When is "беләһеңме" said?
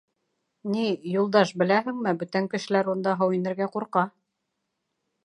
1.63-2.13